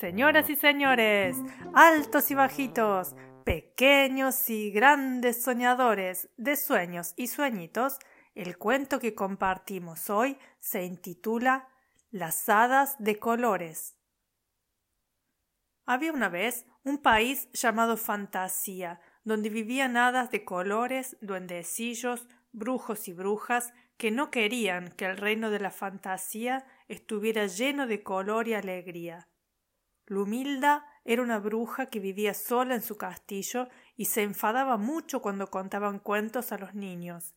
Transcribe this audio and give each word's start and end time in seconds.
Señoras 0.00 0.48
y 0.48 0.56
señores, 0.56 1.36
altos 1.74 2.30
y 2.30 2.34
bajitos, 2.34 3.14
pequeños 3.44 4.48
y 4.48 4.70
grandes 4.70 5.42
soñadores 5.42 6.30
de 6.38 6.56
sueños 6.56 7.12
y 7.18 7.26
sueñitos, 7.26 7.98
el 8.34 8.56
cuento 8.56 8.98
que 8.98 9.14
compartimos 9.14 10.08
hoy 10.08 10.38
se 10.58 10.84
intitula 10.84 11.68
Las 12.10 12.48
hadas 12.48 12.96
de 12.98 13.18
colores. 13.18 13.98
Había 15.84 16.14
una 16.14 16.30
vez 16.30 16.64
un 16.82 16.96
país 16.96 17.50
llamado 17.52 17.98
Fantasía, 17.98 19.02
donde 19.24 19.50
vivían 19.50 19.98
hadas 19.98 20.30
de 20.30 20.46
colores, 20.46 21.18
duendecillos, 21.20 22.26
brujos 22.52 23.06
y 23.06 23.12
brujas 23.12 23.74
que 23.98 24.10
no 24.10 24.30
querían 24.30 24.92
que 24.92 25.04
el 25.04 25.18
reino 25.18 25.50
de 25.50 25.60
la 25.60 25.70
fantasía 25.70 26.64
estuviera 26.88 27.48
lleno 27.48 27.86
de 27.86 28.02
color 28.02 28.48
y 28.48 28.54
alegría. 28.54 29.29
Lumilda 30.10 30.84
era 31.04 31.22
una 31.22 31.38
bruja 31.38 31.86
que 31.86 32.00
vivía 32.00 32.34
sola 32.34 32.74
en 32.74 32.82
su 32.82 32.96
castillo 32.96 33.68
y 33.94 34.06
se 34.06 34.24
enfadaba 34.24 34.76
mucho 34.76 35.22
cuando 35.22 35.50
contaban 35.50 36.00
cuentos 36.00 36.50
a 36.50 36.58
los 36.58 36.74
niños. 36.74 37.36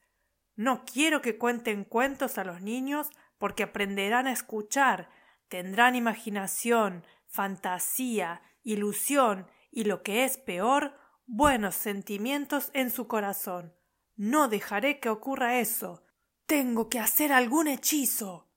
No 0.55 0.83
quiero 0.83 1.21
que 1.21 1.37
cuenten 1.37 1.83
cuentos 1.83 2.39
a 2.39 2.43
los 2.43 2.63
niños 2.63 3.11
porque 3.37 3.61
aprenderán 3.61 4.25
a 4.25 4.31
escuchar, 4.31 5.11
tendrán 5.49 5.95
imaginación, 5.95 7.05
fantasía, 7.27 8.41
ilusión 8.63 9.45
y 9.69 9.83
lo 9.83 10.01
que 10.01 10.23
es 10.23 10.37
peor, 10.37 10.97
buenos 11.27 11.75
sentimientos 11.75 12.71
en 12.73 12.89
su 12.89 13.07
corazón. 13.07 13.75
No 14.15 14.47
dejaré 14.47 14.99
que 14.99 15.09
ocurra 15.09 15.59
eso. 15.59 16.03
Tengo 16.47 16.89
que 16.89 16.97
hacer 16.97 17.33
algún 17.33 17.67
hechizo. 17.67 18.49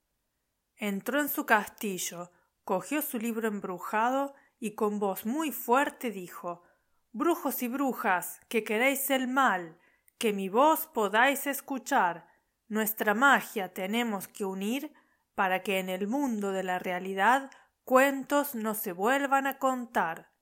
Entró 0.74 1.20
en 1.20 1.28
su 1.28 1.44
castillo, 1.44 2.30
cogió 2.66 3.00
su 3.00 3.18
libro 3.18 3.46
embrujado 3.46 4.34
y 4.58 4.72
con 4.72 4.98
voz 4.98 5.24
muy 5.24 5.52
fuerte 5.52 6.10
dijo 6.10 6.64
Brujos 7.12 7.62
y 7.62 7.68
brujas, 7.68 8.40
que 8.48 8.64
queréis 8.64 9.08
el 9.10 9.28
mal, 9.28 9.78
que 10.18 10.32
mi 10.32 10.48
voz 10.48 10.88
podáis 10.88 11.46
escuchar. 11.46 12.26
Nuestra 12.66 13.14
magia 13.14 13.72
tenemos 13.72 14.26
que 14.26 14.44
unir 14.44 14.92
para 15.36 15.62
que 15.62 15.78
en 15.78 15.88
el 15.88 16.08
mundo 16.08 16.50
de 16.50 16.64
la 16.64 16.80
realidad 16.80 17.52
cuentos 17.84 18.56
no 18.56 18.74
se 18.74 18.90
vuelvan 18.90 19.46
a 19.46 19.58
contar. 19.58 20.32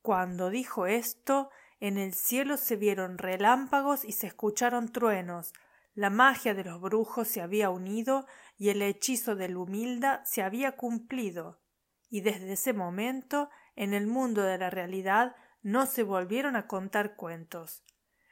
Cuando 0.00 0.48
dijo 0.48 0.86
esto, 0.86 1.50
en 1.78 1.98
el 1.98 2.14
cielo 2.14 2.56
se 2.56 2.76
vieron 2.76 3.18
relámpagos 3.18 4.06
y 4.06 4.12
se 4.12 4.28
escucharon 4.28 4.88
truenos, 4.88 5.52
la 5.98 6.10
magia 6.10 6.54
de 6.54 6.62
los 6.62 6.80
brujos 6.80 7.26
se 7.26 7.40
había 7.40 7.70
unido 7.70 8.24
y 8.56 8.68
el 8.68 8.82
hechizo 8.82 9.34
de 9.34 9.48
la 9.48 9.58
humilda 9.58 10.24
se 10.24 10.42
había 10.42 10.76
cumplido, 10.76 11.60
y 12.08 12.20
desde 12.20 12.52
ese 12.52 12.72
momento 12.72 13.50
en 13.74 13.92
el 13.94 14.06
mundo 14.06 14.42
de 14.42 14.58
la 14.58 14.70
realidad 14.70 15.34
no 15.60 15.86
se 15.86 16.04
volvieron 16.04 16.54
a 16.54 16.68
contar 16.68 17.16
cuentos. 17.16 17.82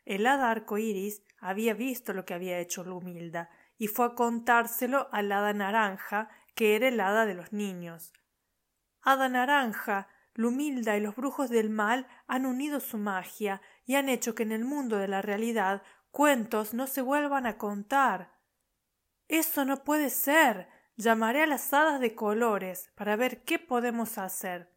El 0.05 0.29
hada 0.29 0.65
iris 0.79 1.25
había 1.41 1.75
visto 1.75 2.13
lo 2.13 2.25
que 2.25 2.35
había 2.35 2.61
hecho 2.61 2.85
la 2.85 2.93
humilda 2.93 3.51
y 3.79 3.89
fue 3.89 4.07
a 4.07 4.15
contárselo 4.15 5.09
al 5.11 5.33
hada 5.33 5.53
naranja, 5.53 6.29
que 6.55 6.77
era 6.77 6.87
el 6.87 7.01
hada 7.01 7.27
de 7.27 7.35
los 7.35 7.53
niños. 7.53 8.13
Hada 9.03 9.29
naranja, 9.29 10.07
la 10.35 10.47
humilda 10.47 10.97
y 10.97 11.01
los 11.01 11.17
brujos 11.17 11.51
del 11.51 11.71
mal 11.71 12.07
han 12.29 12.47
unido 12.47 12.79
su 12.79 12.97
magia 12.97 13.61
y 13.85 13.97
han 13.97 14.09
hecho 14.09 14.37
que 14.37 14.45
en 14.45 14.53
el 14.53 14.65
mundo 14.65 14.99
de 14.99 15.09
la 15.09 15.21
realidad 15.21 15.83
cuentos 16.17 16.73
no 16.73 16.87
se 16.87 17.03
vuelvan 17.03 17.45
a 17.45 17.59
contar. 17.59 18.33
Eso 19.29 19.67
no 19.67 19.85
puede 19.85 20.09
ser. 20.09 20.67
Llamaré 20.97 21.43
a 21.43 21.47
las 21.47 21.75
hadas 21.75 22.01
de 22.01 22.15
colores 22.15 22.91
para 22.95 23.17
ver 23.17 23.45
qué 23.45 23.59
podemos 23.59 24.17
hacer. 24.17 24.73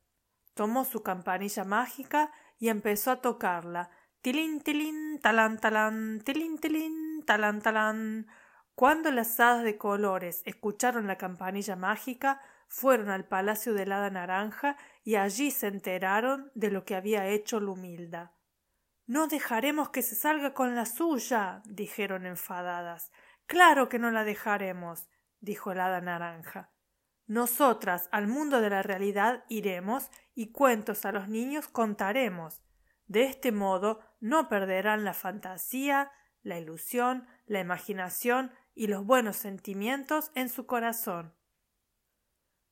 Tomó 0.53 0.83
su 0.83 1.01
campanilla 1.01 1.63
mágica 1.63 2.33
y 2.57 2.67
empezó 2.67 3.11
a 3.11 3.21
tocarla. 3.21 3.89
Tilín, 4.21 4.59
tilín, 4.59 5.17
talán, 5.21 5.59
talán, 5.59 6.19
tilín, 6.25 6.57
tilín, 6.57 7.23
talán, 7.25 7.61
talán. 7.61 8.27
Cuando 8.75 9.09
las 9.09 9.39
hadas 9.39 9.63
de 9.63 9.77
colores 9.77 10.41
escucharon 10.43 11.07
la 11.07 11.17
campanilla 11.17 11.77
mágica, 11.77 12.41
fueron 12.67 13.09
al 13.09 13.23
palacio 13.23 13.73
del 13.73 13.93
hada 13.93 14.09
naranja 14.09 14.75
y 15.05 15.15
allí 15.15 15.51
se 15.51 15.67
enteraron 15.67 16.51
de 16.53 16.69
lo 16.69 16.83
que 16.83 16.95
había 16.95 17.27
hecho 17.27 17.61
la 17.61 17.71
humilda. 17.71 18.33
No 19.09 19.25
dejaremos 19.25 19.89
que 19.89 20.03
se 20.03 20.13
salga 20.13 20.53
con 20.53 20.75
la 20.75 20.85
suya, 20.85 21.63
dijeron 21.65 22.27
enfadadas. 22.27 23.11
Claro 23.47 23.89
que 23.89 23.97
no 23.97 24.11
la 24.11 24.23
dejaremos, 24.23 25.09
dijo 25.39 25.71
el 25.71 25.79
hada 25.79 25.99
naranja. 25.99 26.69
Nosotras 27.25 28.07
al 28.11 28.27
mundo 28.27 28.61
de 28.61 28.69
la 28.69 28.83
realidad 28.83 29.45
iremos 29.49 30.11
y 30.35 30.51
cuentos 30.51 31.05
a 31.05 31.11
los 31.11 31.27
niños 31.27 31.67
contaremos. 31.67 32.61
De 33.07 33.23
este 33.23 33.51
modo 33.51 33.99
no 34.19 34.47
perderán 34.47 35.03
la 35.03 35.15
fantasía, 35.15 36.11
la 36.43 36.59
ilusión, 36.59 37.25
la 37.47 37.61
imaginación 37.61 38.51
y 38.75 38.85
los 38.85 39.03
buenos 39.03 39.37
sentimientos 39.37 40.29
en 40.35 40.49
su 40.49 40.67
corazón. 40.67 41.33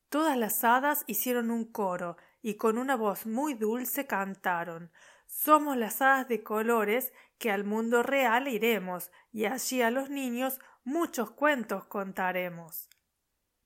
Todas 0.10 0.38
las 0.38 0.64
hadas 0.64 1.04
hicieron 1.08 1.50
un 1.50 1.66
coro 1.66 2.16
y 2.42 2.56
con 2.56 2.78
una 2.78 2.96
voz 2.96 3.26
muy 3.26 3.54
dulce 3.54 4.08
cantaron 4.08 4.92
somos 5.28 5.78
las 5.78 6.02
hadas 6.02 6.28
de 6.28 6.42
colores 6.42 7.14
que 7.38 7.52
al 7.52 7.64
mundo 7.64 8.02
real 8.02 8.48
iremos 8.48 9.12
y 9.32 9.46
allí 9.46 9.82
a 9.82 9.92
los 9.92 10.10
niños 10.10 10.60
muchos 10.84 11.32
cuentos 11.32 11.86
contaremos. 11.86 12.90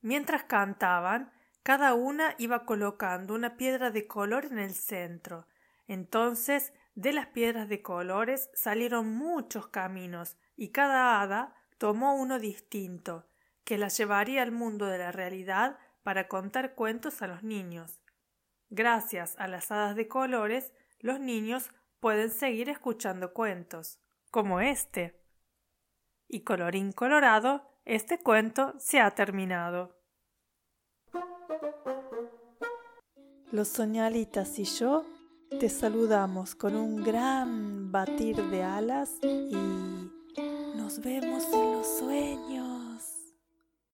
Mientras 0.01 0.43
cantaban, 0.43 1.31
cada 1.63 1.93
una 1.93 2.35
iba 2.39 2.65
colocando 2.65 3.35
una 3.35 3.55
piedra 3.55 3.91
de 3.91 4.07
color 4.07 4.45
en 4.45 4.57
el 4.57 4.73
centro. 4.73 5.47
Entonces, 5.87 6.73
de 6.95 7.13
las 7.13 7.27
piedras 7.27 7.69
de 7.69 7.81
colores 7.81 8.49
salieron 8.53 9.13
muchos 9.13 9.67
caminos 9.67 10.37
y 10.57 10.69
cada 10.69 11.21
hada 11.21 11.55
tomó 11.77 12.15
uno 12.15 12.39
distinto, 12.39 13.27
que 13.63 13.77
la 13.77 13.87
llevaría 13.89 14.41
al 14.41 14.51
mundo 14.51 14.87
de 14.87 14.97
la 14.97 15.11
realidad 15.11 15.77
para 16.03 16.27
contar 16.27 16.73
cuentos 16.73 17.21
a 17.21 17.27
los 17.27 17.43
niños. 17.43 18.01
Gracias 18.71 19.35
a 19.37 19.47
las 19.47 19.69
hadas 19.69 19.97
de 19.97 20.07
colores, 20.07 20.71
los 21.01 21.19
niños 21.19 21.71
pueden 21.99 22.31
seguir 22.31 22.69
escuchando 22.69 23.33
cuentos, 23.33 23.99
como 24.31 24.61
este. 24.61 25.19
Y 26.29 26.39
colorín 26.41 26.93
colorado, 26.93 27.69
este 27.83 28.17
cuento 28.19 28.73
se 28.79 29.01
ha 29.01 29.11
terminado. 29.11 29.99
Los 33.51 33.67
soñalitas 33.67 34.57
y 34.57 34.63
yo 34.63 35.05
te 35.59 35.67
saludamos 35.67 36.55
con 36.55 36.77
un 36.77 37.03
gran 37.03 37.91
batir 37.91 38.37
de 38.37 38.63
alas 38.63 39.17
y 39.21 40.09
nos 40.77 41.01
vemos 41.01 41.43
en 41.51 41.73
los 41.73 41.99
sueños. 41.99 42.90